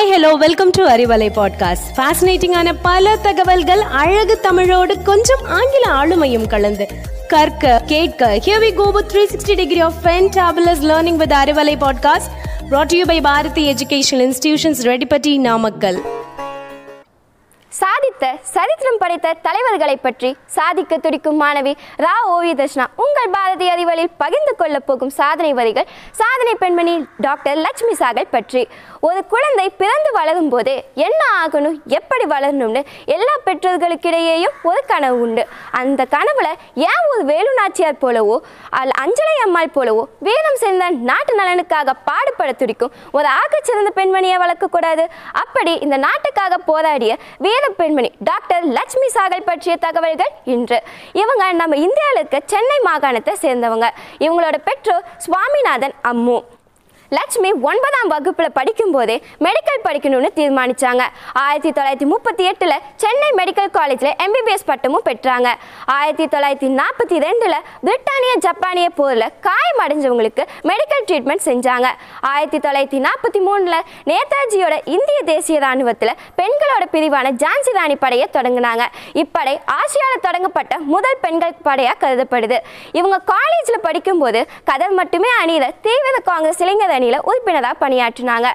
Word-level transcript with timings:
Hi 0.00 0.12
hello 0.12 0.32
welcome 0.32 0.70
to 0.70 0.88
Arivalai 0.88 1.26
podcast 1.36 1.88
ஃபேசினேட்டிங்கான 1.96 2.74
பல 2.82 3.16
தகவல்கள் 3.16 3.80
அழகு 3.80 4.40
தமிழோடு 4.40 5.02
கொஞ்சம் 5.02 5.42
ஆங்கில 5.46 5.84
ஆளுமையும் 5.92 6.46
கலந்து. 6.46 6.88
கற்க 7.28 7.82
கேட்க 7.86 8.36
here 8.36 8.62
we 8.62 8.74
go 8.74 8.90
with 8.90 9.10
360 9.16 9.54
degree 9.54 9.80
of 9.80 9.94
fantabulous 10.04 10.82
learning 10.82 11.16
with 11.16 11.32
Arivalai 11.32 11.76
podcast 11.76 12.30
brought 12.70 12.86
to 12.86 12.96
you 12.96 13.06
by 13.06 13.20
Bharathi 13.20 13.72
educational 13.72 14.24
institutions 14.28 14.82
Reddipatti 14.82 15.38
Namakkal 15.38 16.00
சாதித்த 17.78 18.24
சரித்திரம் 18.54 18.98
படைத்த 19.00 19.34
தலைவர்களை 19.42 19.94
பற்றி 19.96 20.30
சாதிக்க 20.54 20.96
துடிக்கும் 20.98 21.38
மாணவி 21.42 21.72
ரா. 22.04 22.14
ஓவிய 22.32 22.54
தர்ஷனா 22.60 22.86
உங்கள் 23.02 23.30
பாரதி 23.34 23.66
அறிவலில் 23.74 24.10
பகிர்ந்து 24.22 24.52
கொள்ளப் 24.60 24.86
போகும் 24.86 25.12
சாதனை 25.18 25.52
வரிகள் 25.58 25.86
சாதனை 26.20 26.54
பெண்மணி 26.62 26.94
டாக்டர் 27.26 27.60
லட்சுமி 27.64 27.94
சாகல் 28.00 28.32
பற்றி. 28.34 28.62
ஒரு 29.08 29.20
குழந்தை 29.32 29.66
பிறந்து 29.82 30.10
வளரும் 30.18 30.50
போது 30.54 30.74
என்ன 31.06 31.20
ஆகணும் 31.42 31.76
எப்படி 31.98 32.26
வளரணும்னு 32.34 32.82
எல்லா 33.16 33.36
பெற்றோர்களுக்கிடையேயும் 33.46 34.58
ஒரு 34.70 34.82
கனவு 34.92 35.20
உண்டு. 35.26 35.44
அந்த 35.82 36.06
கனவுல 36.16 36.48
ஏன் 36.90 37.09
அதாவது 37.20 37.32
வேலு 37.32 37.50
நாச்சியார் 37.58 38.02
போலவோ 38.02 38.36
அல் 38.78 38.92
அஞ்சலை 39.02 39.32
அம்மாள் 39.44 39.72
போலவோ 39.74 40.02
வேதம் 40.26 40.58
சேர்ந்த 40.62 40.84
நாட்டு 41.08 41.32
நலனுக்காக 41.40 41.94
பாடுபட 42.08 42.50
துடிக்கும். 42.60 42.92
ஒரு 43.16 43.28
ஆக்கச்சிறந்த 43.38 43.90
பெண்மணியை 43.98 44.36
வளர்க்கக்கூடாது. 44.42 45.04
அப்படி 45.42 45.72
இந்த 45.86 45.96
நாட்டுக்காக 46.06 46.58
போராடிய 46.70 47.12
வேத 47.46 47.64
பெண்மணி 47.80 48.10
டாக்டர் 48.30 48.64
லட்சுமி 48.76 49.10
சாகல் 49.16 49.48
பற்றிய 49.50 49.76
தகவல்கள் 49.86 50.32
இன்று. 50.54 50.78
இவங்க 51.22 51.44
நம்ம 51.62 51.80
இந்தியாவில் 51.86 52.20
இருக்க 52.22 52.40
சென்னை 52.54 52.78
மாகாணத்தை 52.88 53.34
சேர்ந்தவங்க. 53.44 53.88
இவங்களோட 54.26 54.58
பெற்றோர் 54.70 55.06
சுவாமிநாதன் 55.26 55.96
அம்மு. 56.12 56.38
லட்சுமி 57.16 57.50
ஒன்பதாம் 57.68 58.10
வகுப்பில் 58.12 58.52
படிக்கும்போதே 58.58 59.14
மெடிக்கல் 59.44 59.84
படிக்கணும்னு 59.86 60.28
தீர்மானிச்சாங்க. 60.36 61.02
ஆயிரத்தி 61.44 61.70
தொள்ளாயிரத்தி 61.76 62.06
முப்பத்தி 62.12 62.44
எட்டில் 62.50 62.74
சென்னை 63.02 63.30
மெடிக்கல் 63.38 63.70
காலேஜில் 63.76 64.12
எம்பிபிஎஸ் 64.24 64.66
பட்டமும் 64.70 65.04
பெற்றாங்க. 65.08 65.48
ஆயிரத்தி 65.96 66.26
தொள்ளாயிரத்தி 66.34 66.68
நாற்பத்தி 66.80 67.16
ரெண்டில் 67.24 67.56
பிரிட்டானிய 67.86 68.34
ஜப்பானிய 68.46 68.90
போரில் 68.98 69.26
காயம் 69.46 69.80
அடைஞ்சவங்களுக்கு 69.84 70.44
மெடிக்கல் 70.70 71.04
ட்ரீட்மெண்ட் 71.08 71.44
செஞ்சாங்க. 71.48 71.88
ஆயிரத்தி 72.32 72.60
தொள்ளாயிரத்தி 72.66 73.00
நாற்பத்தி 73.06 73.42
மூணில் 73.46 73.78
நேதாஜியோட 74.10 74.76
இந்திய 74.96 75.18
தேசிய 75.32 75.58
ராணுவத்தில் 75.66 76.14
பெண்களோட 76.40 76.86
பிரிவான 76.94 77.34
ஜான்சி 77.44 77.74
ராணி 77.78 77.98
படையை 78.04 78.28
தொடங்கினாங்க. 78.38 78.86
இப்படை 79.24 79.56
ஆசியாவில் 79.78 80.24
தொடங்கப்பட்ட 80.28 80.78
முதல் 80.94 81.20
பெண்கள் 81.26 81.58
படையாக 81.68 82.00
கருதப்படுது. 82.04 82.60
இவங்க 83.00 83.20
காலேஜில் 83.34 83.84
படிக்கும்போது 83.88 84.42
கதர் 84.70 84.96
மட்டுமே 85.02 85.32
அணியில் 85.42 85.74
தீவிர 85.88 86.16
காங்கிரஸ் 86.32 86.64
இளைஞர் 86.66 86.98
அணியில 87.00 87.18
உறுப்பினராக 87.30 87.80
பணியாற்றினாங்க. 87.84 88.48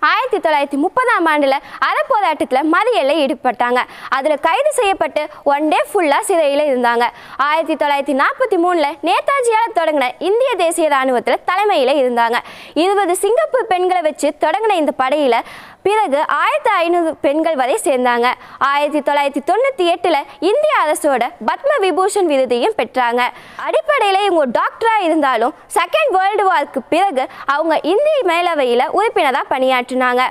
ஆயிரத்தி 0.00 0.38
தொள்ளாயிரத்தி 0.38 0.78
முப்பதாம் 0.84 1.26
ஆண்டில் 1.26 1.56
அறப்போராட்டத்தில் 1.88 2.68
மறியல்ல 2.74 3.14
ஈடுபட்டாங்க. 3.22 3.80
அதில் 4.08 4.40
கைது 4.40 4.72
செய்யப்பட்டு 4.72 5.28
ஒன் 5.44 5.68
டே 5.68 5.80
ஃபுல்லாக 5.92 6.20
சிறையில் 6.20 6.64
இருந்தாங்க. 6.70 7.04
ஆயிரத்தி 7.36 7.76
தொள்ளாயிரத்தி 7.84 8.16
நாற்பத்தி 8.22 8.58
மூணில் 8.64 8.98
நேதாஜியால் 9.08 9.76
தொடங்கின 9.80 10.10
இந்திய 10.18 10.54
தேசிய 10.54 10.86
இராணுவத்தில் 10.86 11.42
தலைமையில் 11.44 11.94
இருந்தாங்க. 12.02 12.36
இருபது 12.74 13.16
சிங்கப்பூர் 13.16 13.66
பெண்களை 13.66 14.00
வச்சு 14.00 14.30
தொடங்கின 14.40 14.76
இந்த 14.82 14.92
படையில் 14.92 15.40
பிறகு 15.82 16.26
ஆயிரத்தி 16.26 16.70
ஐநூறு 16.70 17.16
பெண்கள் 17.16 17.54
வரை 17.54 17.78
சேர்ந்தாங்க. 17.84 18.26
ஆயிரத்தி 18.58 19.00
தொள்ளாயிரத்தி 19.10 19.42
தொண்ணூற்றி 19.50 19.84
எட்டில் 19.92 20.26
இந்திய 20.38 20.72
அரசோட 20.84 21.24
பத்ம 21.48 21.76
விபூஷன் 21.84 22.28
விருதையும் 22.32 22.74
பெற்றாங்க. 22.80 23.22
அடிப்படையில் 23.56 24.24
இவங்க 24.24 24.60
டாக்டராக 24.60 25.02
இருந்தாலும் 25.02 25.54
செகண்ட் 25.74 26.10
வேர்ல்டு 26.16 26.44
வார்க்கு 26.44 26.82
பிறகு 26.82 27.26
அவங்க 27.44 27.80
இந்திய 27.82 28.18
மேலவையில் 28.22 28.84
உறுப்பினராக 28.98 29.44
பணியாற்றினாங்க 29.88 30.22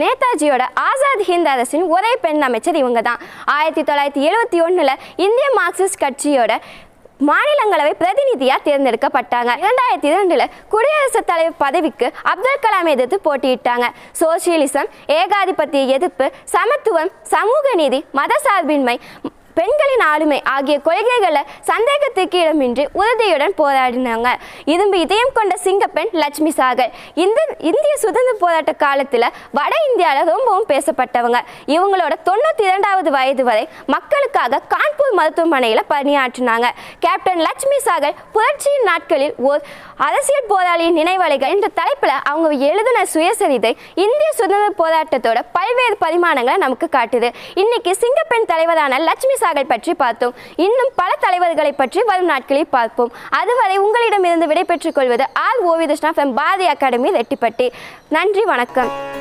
நேதாஜியோட 0.00 0.62
ஆசாத் 0.88 1.24
ஹிந்த் 1.28 1.50
அரசின் 1.54 1.84
ஒரே 1.94 2.12
பெண் 2.20 2.42
அமைச்சர் 2.42 2.80
இவங்க 2.82 3.00
தான் 3.08 3.20
ஆயிரத்தி 3.56 3.82
தொள்ளாயிரத்தி 3.88 4.22
எழுபத்தி 4.28 4.58
ஒன்றில் 4.66 5.00
இந்திய 5.26 5.46
மார்க்சிஸ்ட் 5.58 6.02
கட்சியோட 6.04 6.52
மாநிலங்களவை 7.28 7.92
பிரதிநிதியாக 7.98 8.64
தேர்ந்தெடுக்கப்பட்டாங்க. 8.68 9.50
இரண்டாயிரத்தி 9.62 10.08
இரண்டில் 10.12 10.44
குடியரசுத் 10.72 11.28
தலைவர் 11.30 11.60
பதவிக்கு 11.64 12.06
அப்துல் 12.32 12.62
கலாம் 12.64 12.90
எதிர்த்து 12.94 13.18
போட்டியிட்டாங்க. 13.26 13.88
சோசியலிசம் 14.20 14.88
ஏகாதிபத்திய 15.18 15.94
எதிர்ப்பு 15.98 16.28
சமத்துவம் 16.54 17.12
சமூக 17.34 17.74
நீதி 17.82 18.00
மதசார்பின்மை 18.20 18.96
பெண்களின் 19.58 20.04
ஆளுமை 20.12 20.38
ஆகிய 20.54 20.76
கொள்கைகளை 20.86 21.42
சந்தேகத்துக்கு 21.70 22.38
இடமின்றி 22.42 22.84
உறுதியுடன் 23.00 23.54
போராடினாங்க. 23.62 24.28
இரும்பு 24.72 24.98
இதயம் 25.04 25.34
கொண்ட 25.38 25.54
சிங்கப்பெண் 25.64 26.12
லட்சுமி 26.22 26.52
சாகர் 26.60 26.92
இந்த 27.24 27.40
இந்திய 27.70 27.94
சுதந்திர 28.04 28.34
போராட்ட 28.44 28.72
காலத்தில் 28.84 29.28
வட 29.58 29.72
இந்தியாவில் 29.88 30.30
ரொம்பவும் 30.34 30.68
பேசப்பட்டவங்க. 30.72 31.40
இவங்களோட 31.74 32.14
தொண்ணூற்றி 32.28 32.64
இரண்டாவது 32.70 33.10
வயது 33.16 33.44
வரை 33.50 33.64
மக்களுக்காக 33.94 34.60
கான்பூர் 34.74 35.16
மருத்துவமனையில் 35.20 35.88
பணியாற்றினாங்க. 35.94 36.68
கேப்டன் 37.06 37.42
லட்சுமி 37.46 37.80
சாகர் 37.88 38.18
புரட்சியின் 38.36 38.88
நாட்களில் 38.90 39.34
ஓர் 39.50 39.62
அரசியல் 40.08 40.50
போராளியின் 40.52 40.98
நினைவலைகள் 41.00 41.52
என்ற 41.54 41.66
தலைப்பில் 41.80 42.16
அவங்க 42.30 42.48
எழுதின 42.70 42.98
சுயசரிதை 43.14 43.72
இந்திய 44.04 44.30
சுதந்திர 44.40 44.70
போராட்டத்தோட 44.82 45.38
பல்வேறு 45.56 45.96
பரிமாணங்களை 46.04 46.56
நமக்கு 46.64 46.88
காட்டுது. 46.96 47.28
இன்னைக்கு 47.62 47.94
சிங்கப்பெண் 48.02 48.50
தலைவரான 48.52 48.98
லட்சுமி 49.08 49.36
சாகல் 49.42 49.70
பற்றி 49.72 49.94
பார்த்தோம். 49.94 50.34
இன்னும் 50.56 50.92
பல 50.96 51.10
தலைவர்களை 51.20 51.72
பற்றி 51.72 52.02
வரும் 52.10 52.30
நாட்களில் 52.32 52.72
பார்ப்போம். 52.76 53.12
அதுவரை 53.40 53.78
உங்களிடமிருந்து 53.78 54.46
விடைபெற்றுக் 54.46 54.94
கொள்வது 54.94 55.26
R 55.46 55.62
Ovithashna 55.70 56.12
from 56.16 56.34
Bharathi 56.40 56.66
Academy 56.66 57.10
Reddipatti. 57.18 57.68
நன்றி 58.08 58.44
வணக்கம். 58.44 59.11